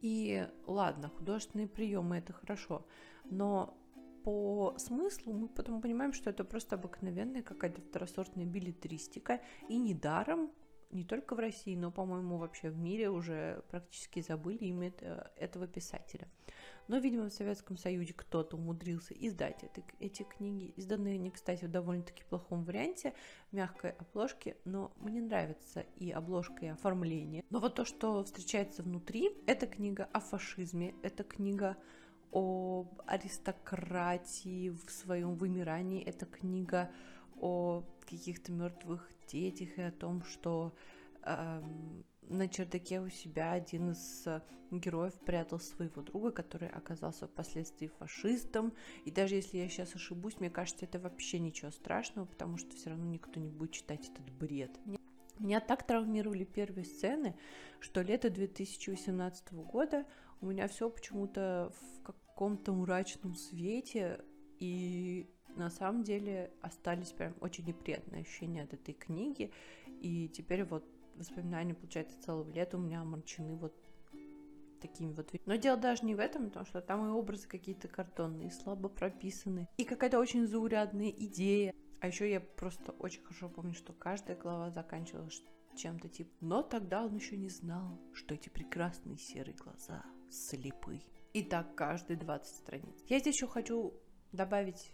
И 0.01 0.47
ладно, 0.67 1.09
художественные 1.09 1.69
приемы 1.69 2.19
это 2.19 2.33
хорошо, 2.33 2.87
но 3.25 3.77
по 4.25 4.75
смыслу 4.79 5.33
мы 5.33 5.49
потом 5.49 5.81
понимаем, 5.81 6.13
что 6.13 6.31
это 6.31 6.45
просто 6.45 6.77
обыкновенная 6.77 7.43
какая-то 7.43 7.81
второсортная 7.81 8.45
билетристика, 8.45 9.41
и 9.69 9.79
недаром 9.79 10.51
не 10.91 11.05
только 11.05 11.35
в 11.35 11.39
России, 11.39 11.77
но, 11.77 11.91
по-моему, 11.91 12.37
вообще 12.37 12.71
в 12.71 12.79
мире 12.79 13.11
уже 13.11 13.63
практически 13.71 14.21
забыли 14.21 14.65
имя 14.65 14.93
этого 15.37 15.67
писателя. 15.67 16.29
Но, 16.89 16.99
видимо, 16.99 17.31
в 17.31 17.33
Советском 17.33 17.77
Союзе 17.77 18.15
кто-то 18.15 18.57
умудрился 18.57 19.15
издать 19.15 19.63
это, 19.63 19.81
эти 20.01 20.25
книги. 20.25 20.73
Изданные 20.77 21.15
они, 21.15 21.31
кстати, 21.31 21.65
в 21.65 21.71
довольно-таки 21.71 22.25
плохом 22.29 22.65
варианте, 22.65 23.15
мягкой 23.53 23.93
обложке, 23.93 24.57
но 24.65 24.93
мне 24.97 25.21
нравится 25.21 25.87
и 25.97 26.11
обложка, 26.11 26.65
и 26.65 26.69
оформление. 26.69 27.45
Но 27.51 27.61
вот 27.61 27.77
то, 27.77 27.85
что 27.85 28.25
встречается 28.25 28.83
внутри, 28.83 29.31
это 29.47 29.69
книга 29.69 30.09
о 30.13 30.19
фашизме, 30.19 30.95
это 31.03 31.23
книга 31.23 31.77
о 32.33 32.87
аристократии 33.07 34.71
в 34.71 34.91
своем 34.91 35.37
вымирании, 35.37 36.03
это 36.03 36.27
книга 36.27 36.91
о 37.41 37.85
каких-то 38.11 38.53
мертвых 38.53 39.09
детях 39.29 39.79
и 39.79 39.83
о 39.83 39.91
том, 39.91 40.25
что 40.25 40.75
э, 41.23 41.63
на 42.23 42.49
чердаке 42.49 43.01
у 43.01 43.09
себя 43.09 43.53
один 43.53 43.91
из 43.91 44.27
э, 44.27 44.41
героев 44.71 45.15
прятал 45.21 45.59
своего 45.61 46.03
друга, 46.03 46.31
который 46.31 46.69
оказался 46.69 47.27
впоследствии 47.27 47.89
фашистом. 47.99 48.73
И 49.05 49.11
даже 49.11 49.35
если 49.37 49.59
я 49.59 49.69
сейчас 49.69 49.95
ошибусь, 49.95 50.39
мне 50.39 50.51
кажется, 50.51 50.85
это 50.85 50.99
вообще 50.99 51.39
ничего 51.39 51.71
страшного, 51.71 52.27
потому 52.27 52.57
что 52.57 52.75
все 52.77 52.91
равно 52.91 53.07
никто 53.07 53.41
не 53.41 53.51
будет 53.51 53.73
читать 53.73 54.09
этот 54.09 54.31
бред. 54.31 54.79
Меня 55.39 55.61
так 55.61 55.87
травмировали 55.87 56.45
первые 56.45 56.85
сцены, 56.85 57.35
что 57.81 58.03
лето 58.03 58.29
2018 58.29 59.53
года 59.53 60.05
у 60.41 60.47
меня 60.47 60.69
все 60.69 60.91
почему-то 60.91 61.73
в 61.81 62.03
каком-то 62.03 62.73
мрачном 62.73 63.35
свете, 63.35 64.23
и 64.59 65.31
на 65.57 65.71
самом 65.71 66.03
деле 66.03 66.51
остались 66.63 67.13
прям 67.13 67.35
очень 67.41 67.65
неприятные 67.65 68.23
ощущения 68.23 68.63
от 68.63 68.75
этой 68.75 68.95
книги, 68.95 69.51
и 70.01 70.29
теперь 70.29 70.65
вот 70.65 70.85
воспоминания, 71.15 71.75
получается, 71.75 72.21
целого 72.21 72.51
лета 72.53 72.77
у 72.77 72.81
меня 72.81 73.01
омрачены 73.03 73.57
вот 73.57 73.75
такими 74.81 75.13
вот. 75.13 75.31
Но 75.47 75.57
дело 75.57 75.77
даже 75.77 76.05
не 76.05 76.15
в 76.15 76.19
этом, 76.19 76.47
потому 76.47 76.67
что 76.67 76.81
там 76.81 77.07
и 77.07 77.11
образы 77.11 77.47
какие-то 77.47 77.89
картонные, 77.89 78.51
слабо 78.51 78.89
прописаны, 78.89 79.69
и 79.77 79.85
какая-то 79.85 80.19
очень 80.19 80.47
заурядная 80.47 81.11
идея. 81.11 81.75
А 82.01 82.07
еще 82.07 82.31
я 82.31 82.41
просто 82.41 82.93
очень 82.93 83.23
хорошо 83.23 83.51
помню, 83.51 83.75
что 83.75 83.93
каждая 83.93 84.37
глава 84.37 84.71
заканчивалась 84.71 85.43
чем-то 85.77 86.09
типа 86.09 86.31
«Но 86.41 86.63
тогда 86.63 87.05
он 87.05 87.15
еще 87.15 87.37
не 87.37 87.49
знал, 87.49 88.01
что 88.13 88.35
эти 88.35 88.49
прекрасные 88.49 89.19
серые 89.19 89.55
глаза 89.55 90.03
слепы». 90.31 91.01
И 91.33 91.43
так 91.43 91.75
каждые 91.77 92.17
20 92.17 92.57
страниц. 92.57 93.05
Я 93.07 93.21
здесь 93.21 93.37
еще 93.37 93.47
хочу 93.47 93.95
добавить 94.33 94.93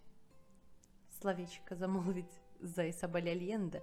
словечко 1.21 1.75
замолвить 1.75 2.41
за 2.61 2.89
Исабель 2.91 3.31
Альенде. 3.31 3.83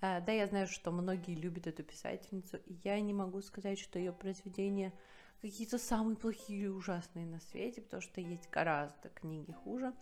А, 0.00 0.20
да, 0.20 0.32
я 0.32 0.46
знаю, 0.46 0.66
что 0.66 0.92
многие 0.92 1.34
любят 1.34 1.66
эту 1.66 1.82
писательницу, 1.82 2.58
и 2.58 2.74
я 2.84 3.00
не 3.00 3.14
могу 3.14 3.40
сказать, 3.40 3.78
что 3.78 3.98
ее 3.98 4.12
произведения 4.12 4.92
какие-то 5.40 5.78
самые 5.78 6.16
плохие 6.16 6.60
или 6.60 6.68
ужасные 6.68 7.26
на 7.26 7.40
свете, 7.40 7.80
потому 7.80 8.02
что 8.02 8.20
есть 8.20 8.50
гораздо 8.50 9.08
книги 9.08 9.52
хуже. 9.52 9.94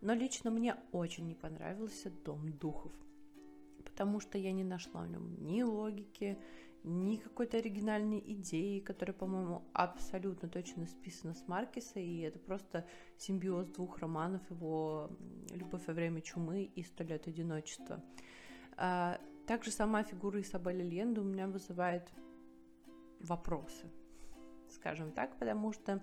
Но 0.00 0.14
лично 0.14 0.50
мне 0.50 0.76
очень 0.92 1.26
не 1.26 1.34
понравился 1.34 2.10
«Дом 2.10 2.52
духов», 2.52 2.92
потому 3.84 4.20
что 4.20 4.36
я 4.36 4.52
не 4.52 4.64
нашла 4.64 5.02
в 5.02 5.08
нем 5.08 5.42
ни 5.42 5.62
логики, 5.62 6.38
ни 6.86 7.16
какой-то 7.16 7.58
оригинальной 7.58 8.22
идеи, 8.24 8.78
которая, 8.78 9.14
по-моему, 9.14 9.64
абсолютно 9.72 10.48
точно 10.48 10.86
списана 10.86 11.34
с 11.34 11.48
Маркиса, 11.48 11.98
и 11.98 12.20
это 12.20 12.38
просто 12.38 12.86
симбиоз 13.18 13.68
двух 13.68 13.98
романов, 13.98 14.48
его 14.50 15.10
«Любовь 15.50 15.86
во 15.86 15.92
время 15.94 16.20
чумы» 16.20 16.62
и 16.62 16.82
«Сто 16.84 17.02
лет 17.02 17.26
одиночества». 17.26 18.02
А, 18.76 19.20
также 19.46 19.72
сама 19.72 20.04
фигура 20.04 20.40
Исабели 20.40 20.82
Ленда 20.82 21.22
у 21.22 21.24
меня 21.24 21.48
вызывает 21.48 22.08
вопросы, 23.20 23.90
скажем 24.70 25.10
так, 25.10 25.36
потому 25.38 25.72
что 25.72 26.00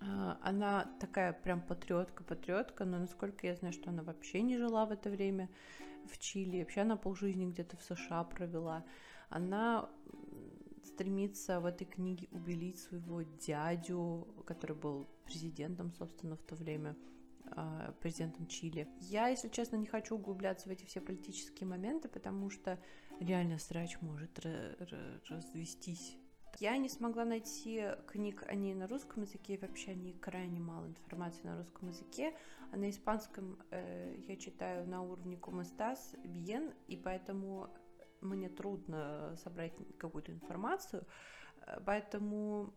а, 0.00 0.38
она 0.40 0.88
такая 1.00 1.32
прям 1.32 1.60
патриотка-патриотка, 1.60 2.84
но 2.84 2.98
насколько 2.98 3.46
я 3.46 3.56
знаю, 3.56 3.72
что 3.72 3.90
она 3.90 4.04
вообще 4.04 4.42
не 4.42 4.56
жила 4.56 4.86
в 4.86 4.92
это 4.92 5.10
время 5.10 5.48
в 6.06 6.18
Чили, 6.18 6.60
вообще 6.60 6.82
она 6.82 6.96
полжизни 6.96 7.46
где-то 7.46 7.76
в 7.76 7.82
США 7.82 8.22
провела 8.22 8.84
она 9.28 9.90
стремится 10.84 11.60
в 11.60 11.66
этой 11.66 11.86
книге 11.86 12.28
убелить 12.30 12.78
своего 12.78 13.22
дядю, 13.22 14.28
который 14.46 14.76
был 14.76 15.06
президентом, 15.24 15.92
собственно, 15.92 16.36
в 16.36 16.42
то 16.42 16.54
время, 16.54 16.96
а, 17.46 17.92
президентом 18.00 18.46
Чили. 18.46 18.88
Я, 19.00 19.28
если 19.28 19.48
честно, 19.48 19.76
не 19.76 19.86
хочу 19.86 20.14
углубляться 20.16 20.68
в 20.68 20.72
эти 20.72 20.84
все 20.84 21.00
политические 21.00 21.66
моменты, 21.66 22.08
потому 22.08 22.50
что 22.50 22.78
реально 23.20 23.58
срач 23.58 24.00
может 24.00 24.38
развестись. 25.28 26.16
Я 26.60 26.76
не 26.76 26.88
смогла 26.88 27.24
найти 27.24 27.82
книг 28.06 28.44
о 28.46 28.54
ней 28.54 28.74
на 28.74 28.86
русском 28.86 29.24
языке, 29.24 29.58
вообще 29.60 29.90
о 29.90 29.94
ней 29.94 30.12
крайне 30.12 30.60
мало 30.60 30.86
информации 30.86 31.42
на 31.42 31.56
русском 31.56 31.88
языке, 31.88 32.32
а 32.70 32.76
на 32.76 32.90
испанском 32.90 33.58
э, 33.70 34.16
я 34.28 34.36
читаю 34.36 34.86
на 34.86 35.02
уровне 35.02 35.36
Коместас, 35.36 36.14
Bien, 36.22 36.72
и 36.86 36.96
поэтому 36.96 37.70
мне 38.26 38.48
трудно 38.48 39.36
собрать 39.42 39.74
какую-то 39.98 40.32
информацию, 40.32 41.04
э, 41.66 41.80
поэтому 41.84 42.74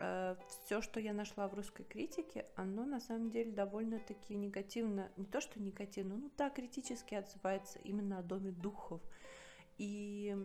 э, 0.00 0.36
все, 0.48 0.80
что 0.80 1.00
я 1.00 1.12
нашла 1.12 1.48
в 1.48 1.54
русской 1.54 1.84
критике, 1.84 2.46
оно 2.56 2.84
на 2.84 3.00
самом 3.00 3.30
деле 3.30 3.52
довольно-таки 3.52 4.34
негативно, 4.34 5.10
не 5.16 5.26
то 5.26 5.40
что 5.40 5.60
негативно, 5.60 6.16
ну 6.16 6.30
да, 6.36 6.50
критически 6.50 7.14
отзывается 7.14 7.78
именно 7.80 8.18
о 8.18 8.22
Доме 8.22 8.52
духов. 8.52 9.00
И 9.78 10.36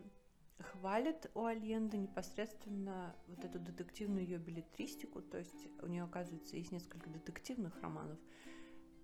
хвалит 0.59 1.29
у 1.33 1.45
Альенды 1.45 1.97
непосредственно 1.97 3.15
вот 3.27 3.43
эту 3.43 3.59
детективную 3.59 4.23
ее 4.23 4.37
билетристику, 4.37 5.21
то 5.21 5.37
есть 5.37 5.67
у 5.81 5.87
нее, 5.87 6.03
оказывается, 6.03 6.55
есть 6.55 6.71
несколько 6.71 7.09
детективных 7.09 7.79
романов. 7.81 8.19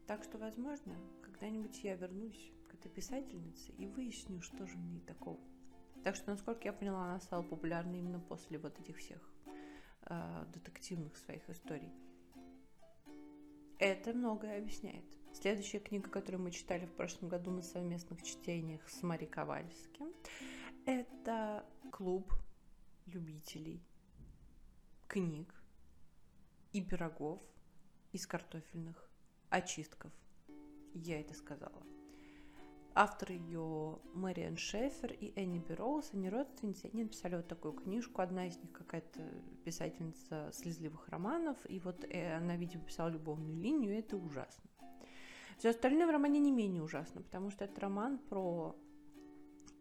Так 0.08 0.24
что, 0.24 0.38
возможно, 0.38 0.96
когда-нибудь 1.22 1.84
я 1.84 1.96
вернусь 1.96 2.52
этой 2.80 2.90
писательнице 2.90 3.72
и 3.74 3.86
выясню, 3.86 4.42
что 4.42 4.66
же 4.66 4.78
в 4.78 4.86
ней 4.86 5.02
такого. 5.02 5.40
Так 6.04 6.16
что, 6.16 6.32
насколько 6.32 6.66
я 6.66 6.74
поняла, 6.74 7.06
она 7.06 7.20
стала 7.20 7.44
популярной 7.44 8.00
именно 8.00 8.20
после 8.20 8.58
вот 8.58 8.80
этих 8.80 8.98
всех 8.98 9.22
э, 10.04 10.46
детективных 10.54 11.18
своих 11.18 11.50
историй. 11.50 11.92
Это 13.80 14.14
многое 14.14 14.58
объясняет. 14.58 15.06
Следующая 15.34 15.80
книга, 15.80 16.10
которую 16.10 16.42
мы 16.42 16.52
читали 16.52 16.86
в 16.86 16.94
прошлом 16.94 17.30
году 17.30 17.52
на 17.52 17.62
совместных 17.62 18.24
чтениях 18.24 18.88
с 18.90 19.04
Мари 19.04 19.26
Ковальским, 19.26 20.12
это 20.86 21.66
клуб 21.92 22.34
любителей 23.06 23.84
книг 25.08 25.54
и 26.72 26.82
пирогов 26.82 27.42
из 28.12 28.26
картофельных 28.26 29.10
очистков. 29.50 30.12
Я 30.94 31.22
это 31.22 31.34
сказала. 31.34 31.84
Автор 33.02 33.32
ее 33.32 33.98
Мэриан 34.14 34.58
Шефер 34.58 35.14
и 35.14 35.32
Энни 35.38 35.60
Берроуз, 35.60 36.10
они 36.12 36.30
родственницы, 36.30 36.90
они 36.92 37.04
написали 37.04 37.38
вот 37.38 37.48
такую 37.48 37.74
книжку. 37.74 38.22
Одна 38.22 38.46
из 38.46 38.58
них 38.58 38.74
какая-то 38.74 39.22
писательница 39.64 40.52
слезливых 40.52 41.08
романов, 41.08 41.56
и 41.70 41.80
вот 41.80 42.04
э, 42.04 42.36
она, 42.36 42.58
видимо, 42.58 42.84
писала 42.84 43.08
любовную 43.08 43.56
линию, 43.56 43.94
и 43.94 44.00
это 44.00 44.18
ужасно. 44.18 44.70
Все 45.58 45.70
остальное 45.70 46.08
в 46.08 46.10
романе 46.10 46.42
не 46.42 46.52
менее 46.52 46.84
ужасно, 46.84 47.22
потому 47.22 47.52
что 47.52 47.64
это 47.64 47.80
роман 47.80 48.18
про 48.18 48.76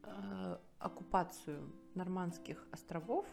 э, 0.05 0.59
оккупацию 0.79 1.75
нормандских 1.97 2.69
островов, 2.71 3.27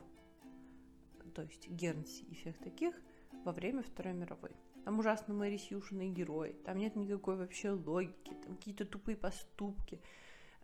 то 1.36 1.44
есть 1.44 1.70
Гернси 1.70 2.24
и 2.24 2.34
всех 2.34 2.58
таких, 2.58 3.00
во 3.44 3.52
время 3.52 3.84
Второй 3.84 4.16
мировой. 4.16 4.56
Там 4.86 5.00
ужасно 5.00 5.34
Мэри 5.34 5.58
Сьюшины 5.58 6.10
герои, 6.10 6.54
там 6.64 6.78
нет 6.78 6.96
никакой 6.96 7.38
вообще 7.38 7.72
логики, 7.72 8.32
там 8.46 8.56
какие-то 8.56 8.86
тупые 8.86 9.18
поступки. 9.18 10.00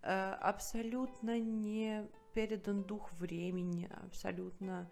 Э, 0.04 0.34
абсолютно 0.34 1.40
не 1.40 2.08
передан 2.36 2.84
дух 2.84 3.12
времени, 3.14 3.90
абсолютно 4.06 4.92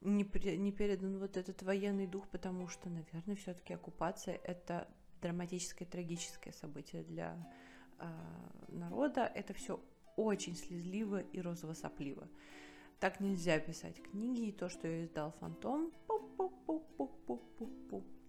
не, 0.00 0.22
не 0.56 0.70
передан 0.70 1.18
вот 1.18 1.36
этот 1.36 1.60
военный 1.62 2.06
дух, 2.06 2.28
потому 2.28 2.68
что, 2.68 2.88
наверное, 2.88 3.34
все-таки 3.34 3.74
оккупация 3.74 4.36
это 4.44 4.86
драматическое, 5.20 5.88
трагическое 5.88 6.52
событие 6.52 7.02
для 7.02 7.36
э, 7.98 8.06
народа. 8.68 9.24
Это 9.24 9.54
все 9.54 9.80
очень 10.16 10.54
слезливо 10.54 11.18
и 11.18 11.40
розово-сопливо. 11.40 12.28
Так 13.00 13.18
нельзя 13.18 13.58
писать 13.58 14.00
книги, 14.00 14.50
и 14.50 14.52
то, 14.52 14.68
что 14.68 14.86
я 14.86 15.04
издал 15.04 15.32
Фантом, 15.40 15.90
пу-пу-пу-пу-пу-пу. 16.06 18.04
Ну 18.04 18.21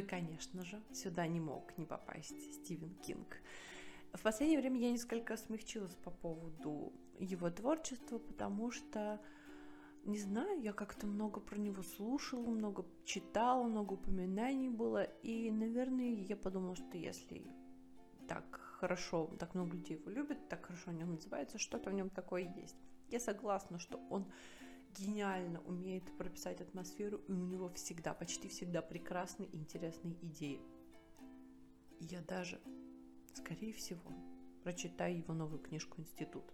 и, 0.00 0.02
конечно 0.02 0.64
же, 0.64 0.82
сюда 0.92 1.26
не 1.26 1.40
мог 1.40 1.76
не 1.78 1.86
попасть 1.86 2.54
Стивен 2.54 2.94
Кинг. 2.96 3.36
В 4.12 4.20
последнее 4.22 4.58
время 4.58 4.80
я 4.80 4.90
несколько 4.90 5.36
смягчилась 5.36 5.94
по 5.94 6.10
поводу 6.10 6.92
его 7.18 7.48
творчества, 7.50 8.18
потому 8.18 8.72
что, 8.72 9.20
не 10.04 10.18
знаю, 10.18 10.60
я 10.60 10.72
как-то 10.72 11.06
много 11.06 11.40
про 11.40 11.56
него 11.56 11.82
слушала, 11.82 12.50
много 12.50 12.84
читала, 13.04 13.62
много 13.62 13.92
упоминаний 13.92 14.68
было, 14.68 15.04
и, 15.22 15.50
наверное, 15.50 16.10
я 16.10 16.36
подумала, 16.36 16.74
что 16.74 16.96
если 16.96 17.46
так 18.26 18.60
хорошо, 18.80 19.30
так 19.38 19.54
много 19.54 19.76
людей 19.76 19.96
его 19.96 20.10
любят, 20.10 20.48
так 20.48 20.66
хорошо 20.66 20.90
о 20.90 20.94
нем 20.94 21.12
называется, 21.12 21.58
что-то 21.58 21.90
в 21.90 21.94
нем 21.94 22.10
такое 22.10 22.52
есть. 22.56 22.76
Я 23.08 23.20
согласна, 23.20 23.78
что 23.78 24.00
он 24.08 24.26
гениально 24.98 25.60
умеет 25.62 26.04
прописать 26.16 26.60
атмосферу, 26.60 27.18
и 27.28 27.32
у 27.32 27.36
него 27.36 27.68
всегда, 27.70 28.14
почти 28.14 28.48
всегда 28.48 28.82
прекрасные 28.82 29.48
и 29.48 29.56
интересные 29.56 30.14
идеи. 30.22 30.60
Я 32.00 32.20
даже, 32.22 32.60
скорее 33.34 33.72
всего, 33.72 34.12
прочитаю 34.62 35.18
его 35.18 35.34
новую 35.34 35.60
книжку 35.60 36.00
«Институт». 36.00 36.44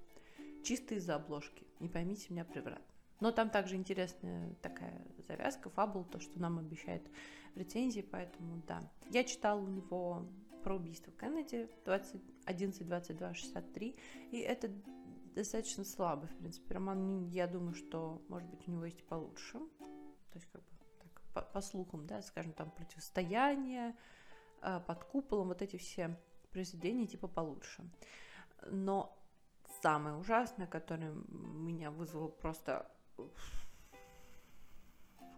Чисто 0.62 0.95
из-за 0.97 1.14
обложки, 1.14 1.66
не 1.81 1.88
поймите 1.88 2.26
меня 2.31 2.45
превратно. 2.45 2.85
Но 3.21 3.33
там 3.33 3.50
также 3.50 3.76
интересная 3.76 4.55
такая 4.62 5.07
завязка, 5.26 5.71
фабул, 5.71 6.05
то, 6.05 6.21
что 6.21 6.38
нам 6.38 6.59
обещает 6.59 7.09
рецензии, 7.55 8.02
поэтому 8.02 8.62
да. 8.66 8.81
Я 9.11 9.25
читала 9.25 9.61
у 9.61 9.69
него 9.69 10.28
про 10.62 10.76
убийство 10.76 11.12
Кеннеди 11.12 11.69
20, 11.85 12.21
11, 12.45 12.87
22, 12.87 13.35
63, 13.35 13.97
и 14.33 14.38
это 14.38 14.71
достаточно 15.36 15.84
слабый, 15.84 16.28
в 16.28 16.36
принципе, 16.36 16.75
роман. 16.75 17.26
Я 17.28 17.46
думаю, 17.46 17.75
что, 17.75 18.22
может 18.28 18.49
быть, 18.49 18.66
у 18.66 18.70
него 18.70 18.86
есть 18.86 19.06
получше. 19.06 19.58
То 19.58 20.34
есть, 20.34 20.46
как 20.50 20.62
бы, 20.62 20.68
так, 20.99 21.22
по, 21.34 21.42
по 21.42 21.60
слухам, 21.60 22.06
да, 22.06 22.22
скажем, 22.22 22.52
там, 22.52 22.70
противостояние, 22.70 23.94
э, 24.62 24.80
под 24.80 25.04
куполом, 25.04 25.49
вот 25.49 25.62
эти 25.62 25.76
все 25.76 26.18
произведения 26.50 27.06
типа 27.06 27.28
получше. 27.28 27.88
Но 28.70 29.14
самое 29.82 30.16
ужасное, 30.16 30.66
которое 30.66 31.12
меня 31.28 31.90
вызвало 31.90 32.28
просто 32.28 32.90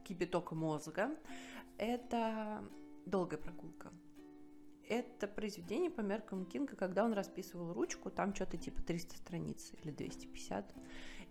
кипяток 0.04 0.52
мозга, 0.52 1.10
это 1.76 2.64
долгая 3.04 3.40
прогулка 3.40 3.90
это 4.88 5.28
произведение 5.28 5.90
по 5.90 6.00
меркам 6.00 6.44
Кинга, 6.44 6.76
когда 6.76 7.04
он 7.04 7.12
расписывал 7.12 7.72
ручку, 7.72 8.10
там 8.10 8.34
что-то 8.34 8.56
типа 8.56 8.82
300 8.82 9.16
страниц 9.16 9.72
или 9.82 9.90
250. 9.90 10.74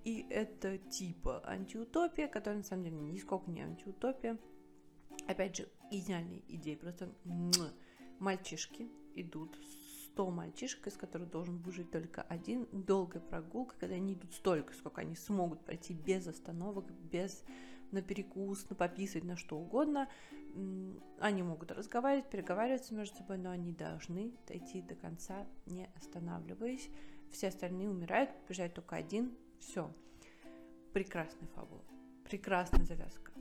И 0.04 0.26
это 0.30 0.78
типа 0.78 1.42
антиутопия, 1.46 2.28
которая 2.28 2.60
на 2.60 2.64
самом 2.64 2.84
деле 2.86 2.98
нисколько 2.98 3.50
не 3.52 3.62
антиутопия. 3.62 4.38
Опять 5.28 5.58
же, 5.58 5.68
идеальные 5.92 6.44
идеи. 6.48 6.76
Просто 6.76 7.14
мальчишки 8.20 8.90
идут 9.16 9.58
100 10.14 10.32
мальчишек, 10.32 10.88
из 10.88 10.98
которых 10.98 11.30
должен 11.30 11.58
выжить 11.58 11.92
только 11.92 12.22
один. 12.22 12.68
Долгая 12.72 13.22
прогулка, 13.22 13.76
когда 13.80 13.96
они 13.96 14.14
идут 14.14 14.34
столько, 14.34 14.74
сколько 14.74 15.02
они 15.02 15.16
смогут 15.16 15.66
пройти 15.66 15.94
без 15.94 16.28
остановок, 16.28 16.86
без 17.12 17.44
на 17.92 18.02
перекус, 18.02 18.70
на 18.70 18.76
пописать, 18.76 19.24
на 19.24 19.36
что 19.38 19.58
угодно. 19.58 20.10
Они 21.20 21.44
могут 21.44 21.72
разговаривать, 21.72 22.30
переговариваться 22.30 22.94
между 22.94 23.18
собой, 23.18 23.38
но 23.38 23.52
они 23.52 23.72
должны 23.72 24.34
дойти 24.48 24.82
до 24.82 24.96
конца, 24.96 25.48
не 25.66 25.90
останавливаясь. 25.96 26.90
Все 27.32 27.48
остальные 27.48 27.90
умирают, 27.90 28.30
побежает 28.42 28.74
только 28.74 28.96
один. 28.96 29.36
Все. 29.60 29.92
Прекрасная 30.94 31.48
фабула. 31.50 31.84
Прекрасная 32.24 32.86
завязка. 32.86 33.32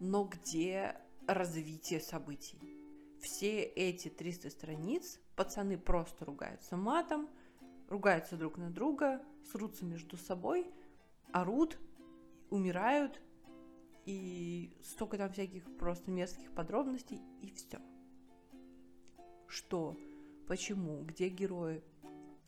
Но 0.00 0.24
где 0.24 0.96
развитие 1.26 2.00
событий? 2.00 2.58
Все 3.20 3.62
эти 3.62 4.08
300 4.08 4.50
страниц 4.50 5.20
пацаны 5.34 5.78
просто 5.78 6.24
ругаются 6.24 6.76
матом, 6.76 7.28
ругаются 7.88 8.36
друг 8.36 8.58
на 8.58 8.70
друга, 8.70 9.22
срутся 9.50 9.84
между 9.84 10.16
собой, 10.16 10.70
орут, 11.32 11.78
умирают, 12.50 13.20
и 14.06 14.72
столько 14.82 15.18
там 15.18 15.30
всяких 15.32 15.64
просто 15.76 16.10
мерзких 16.10 16.52
подробностей, 16.52 17.20
и 17.42 17.52
все. 17.52 17.78
Что? 19.48 19.96
Почему? 20.46 21.02
Где 21.02 21.28
герои? 21.28 21.82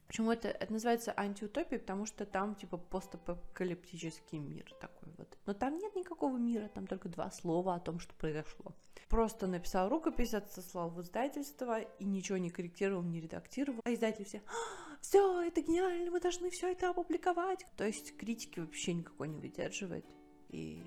Почему 0.06 0.32
это, 0.32 0.48
это 0.48 0.72
называется 0.72 1.12
антиутопией? 1.14 1.80
Потому 1.80 2.06
что 2.06 2.24
там 2.24 2.54
типа 2.54 2.78
постапокалиптический 2.78 4.38
мир 4.38 4.72
такой 4.80 5.12
вот. 5.18 5.36
Но 5.44 5.52
там 5.52 5.76
нет 5.76 5.94
никакого 5.96 6.38
мира, 6.38 6.68
там 6.68 6.86
только 6.86 7.08
два 7.08 7.30
слова 7.30 7.74
о 7.74 7.80
том, 7.80 7.98
что 7.98 8.14
произошло. 8.14 8.74
Просто 9.08 9.46
написал 9.46 9.88
рукопись, 9.88 10.34
отослал 10.34 10.90
в 10.90 11.00
издательство 11.02 11.80
и 11.80 12.04
ничего 12.04 12.38
не 12.38 12.50
корректировал, 12.50 13.02
не 13.02 13.20
редактировал. 13.20 13.80
А 13.84 13.92
издатели 13.92 14.24
все, 14.24 14.42
«А, 14.46 14.96
все, 15.02 15.42
это 15.42 15.60
гениально, 15.60 16.10
мы 16.10 16.20
должны 16.20 16.50
все 16.50 16.72
это 16.72 16.90
опубликовать. 16.90 17.66
То 17.76 17.84
есть 17.84 18.16
критики 18.16 18.60
вообще 18.60 18.94
никакой 18.94 19.28
не 19.28 19.40
выдерживает. 19.40 20.06
И 20.48 20.82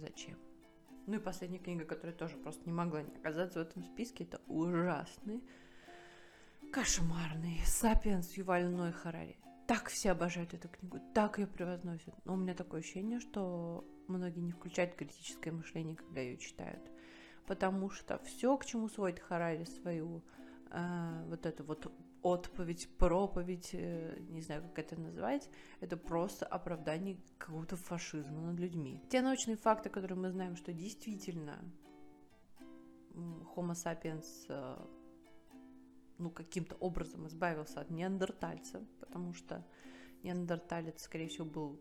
зачем? 0.00 0.38
Ну 1.06 1.16
и 1.16 1.20
последняя 1.20 1.58
книга, 1.58 1.84
которая 1.84 2.16
тоже 2.16 2.36
просто 2.36 2.62
не 2.66 2.72
могла 2.72 3.02
не 3.02 3.14
оказаться 3.16 3.60
в 3.60 3.62
этом 3.62 3.84
списке, 3.84 4.24
это 4.24 4.40
ужасный, 4.48 5.42
кошмарный 6.72 7.60
«Сапиенс» 7.64 8.36
Юваль 8.36 8.66
Ной 8.66 8.92
Харари. 8.92 9.38
Так 9.68 9.88
все 9.88 10.12
обожают 10.12 10.54
эту 10.54 10.68
книгу, 10.68 11.00
так 11.14 11.38
ее 11.38 11.46
превозносят. 11.46 12.14
Но 12.24 12.34
у 12.34 12.36
меня 12.36 12.54
такое 12.54 12.80
ощущение, 12.80 13.20
что 13.20 13.84
многие 14.08 14.40
не 14.40 14.52
включают 14.52 14.94
критическое 14.94 15.52
мышление, 15.52 15.96
когда 15.96 16.20
ее 16.20 16.38
читают. 16.38 16.82
Потому 17.46 17.90
что 17.90 18.18
все, 18.24 18.56
к 18.56 18.64
чему 18.64 18.88
сводит 18.88 19.20
Харари 19.20 19.64
свою 19.64 20.22
э, 20.70 21.24
вот 21.28 21.46
эту 21.46 21.64
вот 21.64 21.92
отповедь, 22.26 22.88
проповедь, 22.98 23.70
э, 23.72 24.18
не 24.28 24.42
знаю, 24.42 24.62
как 24.62 24.78
это 24.78 25.00
назвать, 25.00 25.48
это 25.80 25.96
просто 25.96 26.46
оправдание 26.46 27.16
какого-то 27.38 27.76
фашизма 27.76 28.40
над 28.40 28.58
людьми. 28.58 29.00
Те 29.08 29.22
научные 29.22 29.56
факты, 29.56 29.90
которые 29.90 30.18
мы 30.18 30.30
знаем, 30.30 30.56
что 30.56 30.72
действительно 30.72 31.58
Homo 33.14 33.74
sapiens 33.74 34.26
э, 34.48 34.76
ну, 36.18 36.30
каким-то 36.30 36.74
образом 36.76 37.26
избавился 37.26 37.80
от 37.80 37.90
неандертальца, 37.90 38.84
потому 39.00 39.32
что 39.32 39.64
неандерталец, 40.22 41.02
скорее 41.02 41.28
всего, 41.28 41.46
был 41.46 41.80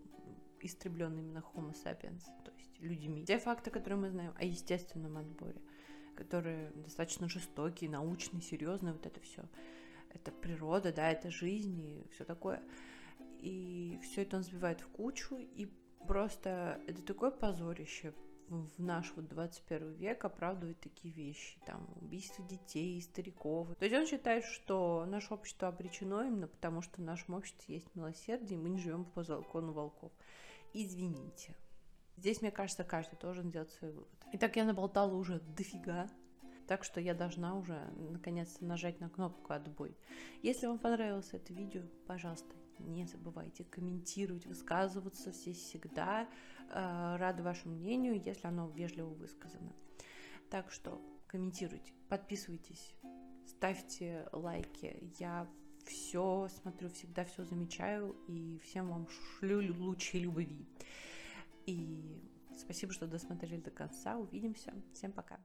истреблен 0.61 1.17
именно 1.17 1.43
Homo 1.53 1.73
sapiens, 1.73 2.23
то 2.43 2.51
есть 2.57 2.79
людьми. 2.79 3.25
Те 3.25 3.39
факты, 3.39 3.71
которые 3.71 3.99
мы 3.99 4.09
знаем 4.09 4.33
о 4.37 4.45
естественном 4.45 5.17
отборе– 5.17 5.61
которые 6.15 6.71
достаточно 6.75 7.29
жестокие, 7.29 7.89
научные, 7.89 8.41
серьезные, 8.41 8.93
вот 8.93 9.05
это 9.05 9.19
все. 9.19 9.43
Это 10.15 10.31
природа, 10.31 10.91
да, 10.91 11.11
это 11.11 11.29
жизнь 11.29 11.79
и 11.79 12.07
все 12.11 12.23
такое. 12.23 12.63
И 13.39 13.99
все 14.01 14.23
это 14.23 14.37
он 14.37 14.43
сбивает 14.43 14.81
в 14.81 14.87
кучу, 14.87 15.35
и 15.37 15.67
просто 16.07 16.81
это 16.87 17.01
такое 17.03 17.31
позорище 17.31 18.13
в 18.47 18.81
наш 18.81 19.11
вот 19.15 19.27
21 19.27 19.93
век 19.93 20.23
оправдывать 20.23 20.79
такие 20.79 21.13
вещи, 21.13 21.59
там, 21.65 21.87
убийство 21.95 22.43
детей, 22.45 23.01
стариков. 23.01 23.75
То 23.75 23.85
есть 23.85 23.97
он 23.97 24.05
считает, 24.05 24.45
что 24.45 25.05
наше 25.07 25.33
общество 25.33 25.67
обречено 25.67 26.23
именно 26.23 26.47
потому, 26.47 26.81
что 26.81 27.01
в 27.01 27.05
нашем 27.05 27.35
обществе 27.35 27.75
есть 27.75 27.93
милосердие, 27.95 28.57
и 28.57 28.61
мы 28.61 28.69
не 28.69 28.77
живем 28.77 29.05
по 29.05 29.23
закону 29.23 29.73
волков. 29.73 30.11
Извините. 30.73 31.55
Здесь, 32.17 32.41
мне 32.41 32.51
кажется, 32.51 32.83
каждый 32.83 33.19
должен 33.19 33.49
сделать 33.49 33.71
свой 33.71 33.91
вывод. 33.91 34.09
Итак, 34.33 34.55
я 34.55 34.63
наболтала 34.63 35.13
уже 35.15 35.39
дофига, 35.39 36.09
так 36.67 36.83
что 36.83 36.99
я 36.99 37.13
должна 37.13 37.55
уже 37.55 37.79
наконец-то 37.97 38.65
нажать 38.65 38.99
на 38.99 39.09
кнопку 39.09 39.53
«Отбой». 39.53 39.95
Если 40.41 40.67
вам 40.67 40.79
понравилось 40.79 41.29
это 41.33 41.53
видео, 41.53 41.83
пожалуйста, 42.07 42.55
не 42.79 43.05
забывайте 43.05 43.63
комментировать, 43.63 44.45
высказываться 44.45 45.31
все 45.31 45.53
всегда. 45.53 46.27
Э, 46.69 47.15
рада 47.17 47.43
вашему 47.43 47.75
мнению, 47.75 48.21
если 48.21 48.47
оно 48.47 48.69
вежливо 48.69 49.09
высказано. 49.09 49.73
Так 50.49 50.71
что 50.71 51.01
комментируйте, 51.27 51.93
подписывайтесь, 52.09 52.95
ставьте 53.47 54.27
лайки. 54.31 55.11
Я 55.19 55.47
все 55.85 56.47
смотрю, 56.61 56.89
всегда 56.89 57.25
все 57.25 57.43
замечаю 57.43 58.15
и 58.27 58.59
всем 58.59 58.89
вам 58.89 59.07
шлю 59.07 59.61
лучи 59.75 60.19
любви. 60.19 60.65
И 61.65 62.21
спасибо, 62.57 62.93
что 62.93 63.07
досмотрели 63.07 63.61
до 63.61 63.71
конца. 63.71 64.17
Увидимся. 64.17 64.73
Всем 64.93 65.11
пока. 65.11 65.39